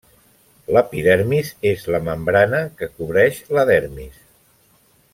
L'epidermis 0.77 1.51
és 1.73 1.85
la 1.95 1.99
membrana 2.07 2.63
que 2.81 2.91
cobreix 2.97 3.45
la 3.59 3.67
dermis. 3.75 4.21